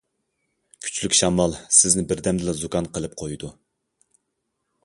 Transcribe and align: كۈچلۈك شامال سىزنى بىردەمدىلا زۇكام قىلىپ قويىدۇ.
كۈچلۈك 0.85 1.17
شامال 1.19 1.53
سىزنى 1.81 2.05
بىردەمدىلا 2.13 2.57
زۇكام 2.63 2.91
قىلىپ 2.97 3.17
قويىدۇ. 3.23 3.55